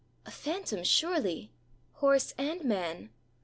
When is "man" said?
2.63-3.11